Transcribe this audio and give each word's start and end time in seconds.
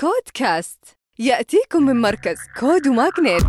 كودكاست. 0.00 0.78
يأتيكم 1.18 1.82
من 1.82 2.00
مركز 2.00 2.36
كود 2.60 2.86
وماغنيت 2.86 3.44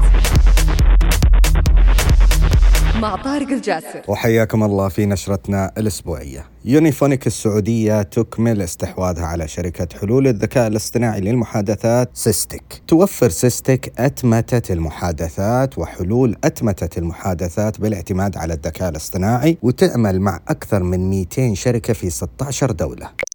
مع 3.01 3.15
طارق 3.15 3.47
الجاسر. 3.47 4.01
وحياكم 4.07 4.63
الله 4.63 4.89
في 4.89 5.05
نشرتنا 5.05 5.71
الأسبوعية. 5.77 6.45
يونيفونيك 6.65 7.27
السعودية 7.27 8.01
تكمل 8.01 8.61
استحواذها 8.61 9.25
على 9.25 9.47
شركة 9.47 9.87
حلول 9.99 10.27
الذكاء 10.27 10.67
الاصطناعي 10.67 11.21
للمحادثات 11.21 12.09
سيستك 12.13 12.81
توفر 12.87 13.29
سيستك 13.29 13.93
أتمتة 13.99 14.73
المحادثات 14.73 15.77
وحلول 15.77 16.35
أتمتة 16.43 16.99
المحادثات 16.99 17.81
بالاعتماد 17.81 18.37
على 18.37 18.53
الذكاء 18.53 18.89
الاصطناعي 18.89 19.57
وتعمل 19.61 20.21
مع 20.21 20.39
أكثر 20.47 20.83
من 20.83 21.09
200 21.09 21.53
شركة 21.53 21.93
في 21.93 22.09
16 22.09 22.71
دولة. 22.71 23.30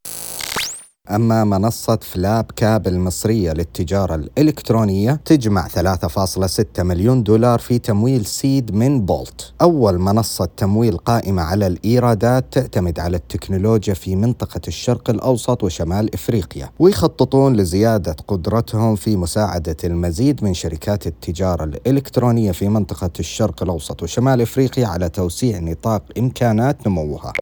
أما 1.10 1.44
منصة 1.44 1.98
فلاب 2.02 2.44
كاب 2.56 2.86
المصرية 2.86 3.52
للتجارة 3.52 4.14
الإلكترونية 4.14 5.20
تجمع 5.24 5.68
3.6 5.68 6.82
مليون 6.82 7.22
دولار 7.22 7.58
في 7.58 7.78
تمويل 7.78 8.26
سيد 8.26 8.74
من 8.74 9.06
بولت. 9.06 9.52
أول 9.62 9.98
منصة 9.98 10.48
تمويل 10.56 10.96
قائمة 10.96 11.42
على 11.42 11.66
الإيرادات 11.66 12.44
تعتمد 12.52 13.00
على 13.00 13.16
التكنولوجيا 13.16 13.94
في 13.94 14.16
منطقة 14.16 14.60
الشرق 14.68 15.10
الأوسط 15.10 15.64
وشمال 15.64 16.14
إفريقيا 16.14 16.70
ويخططون 16.78 17.56
لزيادة 17.56 18.16
قدرتهم 18.28 18.96
في 18.96 19.16
مساعدة 19.16 19.76
المزيد 19.84 20.44
من 20.44 20.54
شركات 20.54 21.06
التجارة 21.06 21.64
الإلكترونية 21.64 22.52
في 22.52 22.68
منطقة 22.68 23.10
الشرق 23.20 23.62
الأوسط 23.62 24.02
وشمال 24.02 24.40
إفريقيا 24.40 24.86
على 24.86 25.08
توسيع 25.08 25.58
نطاق 25.58 26.02
إمكانات 26.18 26.86
نموها. 26.86 27.32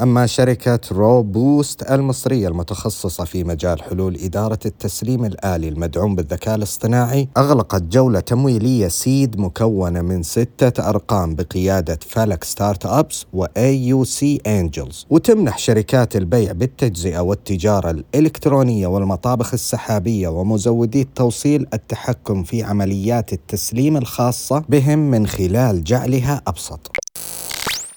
أما 0.00 0.26
شركة 0.26 0.80
رو 0.92 1.22
بوست 1.22 1.90
المصرية 1.90 2.48
المتخصصة 2.48 3.24
في 3.24 3.44
مجال 3.44 3.82
حلول 3.82 4.16
إدارة 4.16 4.58
التسليم 4.66 5.24
الآلي 5.24 5.68
المدعوم 5.68 6.14
بالذكاء 6.14 6.54
الاصطناعي 6.54 7.28
أغلقت 7.36 7.82
جولة 7.82 8.20
تمويلية 8.20 8.88
سيد 8.88 9.40
مكونة 9.40 10.02
من 10.02 10.22
ستة 10.22 10.88
أرقام 10.88 11.34
بقيادة 11.34 11.98
فالك 12.08 12.44
ستارت 12.44 12.86
أبس 12.86 13.26
وأي 13.32 13.86
يو 13.86 14.04
سي 14.04 14.40
أنجلز 14.46 15.06
وتمنح 15.10 15.58
شركات 15.58 16.16
البيع 16.16 16.52
بالتجزئة 16.52 17.20
والتجارة 17.20 17.90
الإلكترونية 17.90 18.86
والمطابخ 18.86 19.54
السحابية 19.54 20.28
ومزودي 20.28 21.02
التوصيل 21.02 21.66
التحكم 21.74 22.42
في 22.42 22.62
عمليات 22.62 23.32
التسليم 23.32 23.96
الخاصة 23.96 24.64
بهم 24.68 24.98
من 24.98 25.26
خلال 25.26 25.84
جعلها 25.84 26.42
أبسط. 26.46 27.01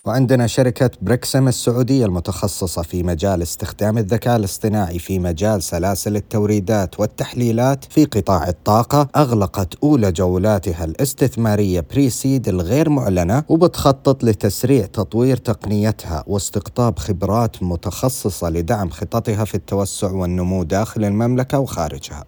وعندنا 0.05 0.47
شركة 0.47 0.89
بريكسم 1.01 1.47
السعودية 1.47 2.05
المتخصصة 2.05 2.81
في 2.81 3.03
مجال 3.03 3.41
استخدام 3.41 3.97
الذكاء 3.97 4.35
الاصطناعي 4.35 4.99
في 4.99 5.19
مجال 5.19 5.63
سلاسل 5.63 6.15
التوريدات 6.15 6.99
والتحليلات 6.99 7.85
في 7.89 8.05
قطاع 8.05 8.47
الطاقة 8.47 9.07
أغلقت 9.15 9.75
أولى 9.83 10.11
جولاتها 10.11 10.85
الاستثمارية 10.85 11.85
بريسيد 11.91 12.47
الغير 12.47 12.89
معلنة 12.89 13.43
وبتخطط 13.49 14.23
لتسريع 14.23 14.85
تطوير 14.85 15.37
تقنيتها 15.37 16.23
واستقطاب 16.27 16.99
خبرات 16.99 17.63
متخصصة 17.63 18.49
لدعم 18.49 18.89
خططها 18.89 19.45
في 19.45 19.55
التوسع 19.55 20.11
والنمو 20.11 20.63
داخل 20.63 21.05
المملكة 21.05 21.59
وخارجها. 21.59 22.23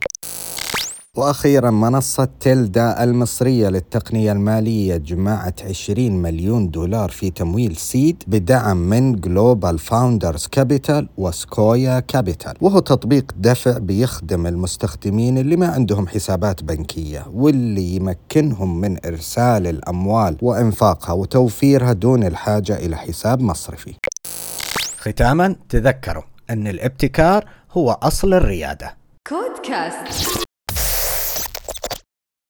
وأخيرا 1.18 1.72
منصة 1.72 2.28
تيلدا 2.40 3.04
المصرية 3.04 3.70
للتقنية 3.70 4.32
المالية 4.32 4.98
جمعت 4.98 5.62
20 5.62 6.12
مليون 6.12 6.70
دولار 6.70 7.10
في 7.10 7.30
تمويل 7.30 7.76
سيد 7.76 8.24
بدعم 8.28 8.78
من 8.78 9.16
جلوبال 9.16 9.80
فاوندرز 9.80 10.48
كابيتال 10.48 11.10
وسكويا 11.18 12.00
كابيتال 12.00 12.54
وهو 12.62 12.80
تطبيق 12.80 13.32
دفع 13.38 13.78
بيخدم 13.78 14.48
المستخدمين 14.48 15.38
اللي 15.38 15.56
ما 15.56 15.68
عندهم 15.68 16.08
حسابات 16.08 16.64
بنكية 16.64 17.26
واللي 17.34 17.96
يمكنهم 17.96 18.82
من 18.82 19.06
إرسال 19.06 19.68
الأموال 19.68 20.38
وإنفاقها 20.42 21.14
وتوفيرها 21.14 21.94
دون 21.94 22.24
الحاجة 22.24 22.76
إلى 22.76 22.98
حساب 22.98 23.42
مصرفي. 23.42 23.94
ختاما 24.98 25.56
تذكروا 25.70 26.24
أن 26.50 26.68
الابتكار 26.68 27.46
هو 27.72 27.92
أصل 27.92 28.34
الريادة. 28.34 28.98
كودكاست. 29.28 30.47